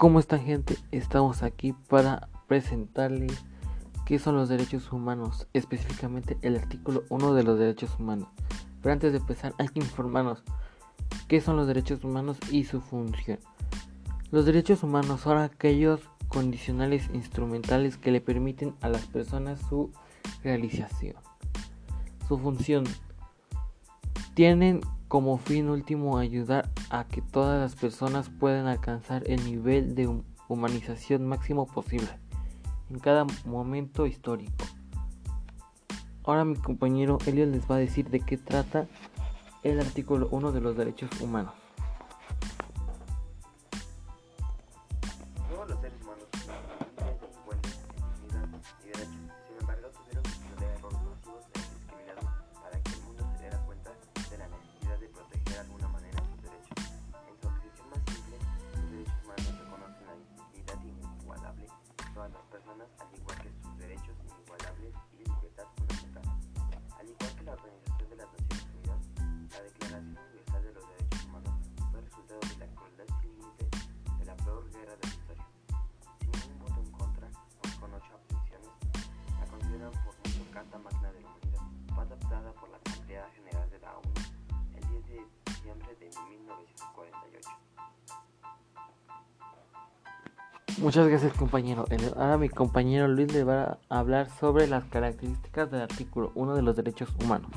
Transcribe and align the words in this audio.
¿Cómo 0.00 0.18
están 0.18 0.40
gente? 0.40 0.78
Estamos 0.92 1.42
aquí 1.42 1.74
para 1.74 2.30
presentarles 2.48 3.44
qué 4.06 4.18
son 4.18 4.34
los 4.34 4.48
derechos 4.48 4.90
humanos, 4.92 5.46
específicamente 5.52 6.38
el 6.40 6.56
artículo 6.56 7.04
1 7.10 7.34
de 7.34 7.42
los 7.42 7.58
derechos 7.58 7.90
humanos. 7.98 8.28
Pero 8.80 8.94
antes 8.94 9.12
de 9.12 9.18
empezar 9.18 9.52
hay 9.58 9.68
que 9.68 9.80
informarnos 9.80 10.42
qué 11.28 11.42
son 11.42 11.58
los 11.58 11.66
derechos 11.66 12.02
humanos 12.02 12.38
y 12.50 12.64
su 12.64 12.80
función. 12.80 13.40
Los 14.30 14.46
derechos 14.46 14.82
humanos 14.82 15.20
son 15.20 15.36
aquellos 15.36 16.00
condicionales 16.28 17.10
instrumentales 17.12 17.98
que 17.98 18.10
le 18.10 18.22
permiten 18.22 18.74
a 18.80 18.88
las 18.88 19.04
personas 19.04 19.60
su 19.68 19.92
realización. 20.42 21.16
Su 22.26 22.38
función 22.38 22.84
tienen 24.32 24.80
como 25.10 25.38
fin 25.38 25.68
último 25.68 26.18
ayudar 26.18 26.70
a 26.88 27.02
que 27.02 27.20
todas 27.20 27.60
las 27.60 27.74
personas 27.74 28.30
puedan 28.30 28.68
alcanzar 28.68 29.24
el 29.26 29.44
nivel 29.44 29.96
de 29.96 30.08
humanización 30.46 31.26
máximo 31.26 31.66
posible 31.66 32.06
en 32.90 33.00
cada 33.00 33.26
momento 33.44 34.06
histórico. 34.06 34.64
Ahora 36.22 36.44
mi 36.44 36.54
compañero 36.54 37.18
Elliot 37.26 37.50
les 37.50 37.68
va 37.68 37.74
a 37.74 37.78
decir 37.78 38.08
de 38.08 38.20
qué 38.20 38.36
trata 38.36 38.86
el 39.64 39.80
artículo 39.80 40.28
1 40.30 40.52
de 40.52 40.60
los 40.60 40.76
derechos 40.76 41.10
humanos. 41.20 41.54
al 63.00 63.18
igual 63.18 63.38
que 63.42 63.50
sus 63.62 63.78
derechos 63.78 64.16
inigualables 64.24 64.94
y 65.12 65.18
libertad 65.18 65.64
fundamental. 65.76 66.22
Al 66.98 67.08
igual 67.08 67.34
que 67.36 67.44
la 67.44 67.56
Muchas 90.80 91.06
gracias 91.08 91.34
compañero. 91.34 91.84
Ahora 92.16 92.38
mi 92.38 92.48
compañero 92.48 93.06
Luis 93.06 93.30
le 93.34 93.44
va 93.44 93.78
a 93.90 93.98
hablar 93.98 94.30
sobre 94.40 94.66
las 94.66 94.82
características 94.84 95.70
del 95.70 95.82
artículo 95.82 96.32
1 96.34 96.54
de 96.54 96.62
los 96.62 96.74
derechos 96.74 97.10
humanos. 97.22 97.50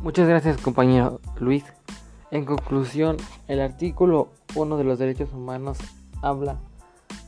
Muchas 0.00 0.28
gracias 0.28 0.58
compañero 0.58 1.20
Luis. 1.40 1.64
En 2.30 2.44
conclusión, 2.44 3.16
el 3.48 3.60
artículo 3.60 4.30
1 4.54 4.76
de 4.76 4.84
los 4.84 5.00
derechos 5.00 5.32
humanos 5.32 5.78
habla 6.22 6.60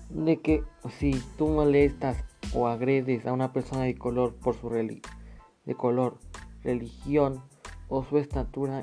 de 0.09 0.37
que 0.37 0.63
si 0.89 1.21
tú 1.37 1.49
molestas 1.49 2.23
o 2.55 2.69
agredes 2.69 3.27
a 3.27 3.33
una 3.33 3.53
persona 3.53 3.83
de 3.83 3.97
color 3.97 4.37
por 4.37 4.55
su 4.55 4.71
de 4.71 5.75
color, 5.75 6.19
religión 6.63 7.43
o 7.89 8.05
su 8.05 8.19
estatura, 8.19 8.83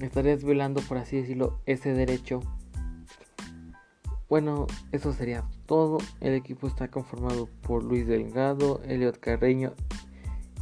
estarías 0.00 0.42
violando, 0.42 0.80
por 0.80 0.98
así 0.98 1.16
decirlo, 1.16 1.60
ese 1.64 1.92
derecho. 1.92 2.40
Bueno, 4.28 4.66
eso 4.90 5.12
sería 5.12 5.44
todo. 5.66 5.98
El 6.20 6.34
equipo 6.34 6.66
está 6.66 6.88
conformado 6.88 7.48
por 7.62 7.84
Luis 7.84 8.04
Delgado, 8.08 8.80
Eliot 8.84 9.20
Carreño 9.20 9.74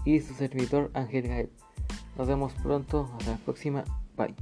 y 0.05 0.21
su 0.21 0.35
servidor 0.35 0.91
Ángel 0.93 1.27
Gael. 1.27 1.51
Nos 2.17 2.29
vemos 2.29 2.53
pronto. 2.63 3.11
Hasta 3.19 3.33
la 3.33 3.39
próxima. 3.39 3.85
Bye. 4.17 4.35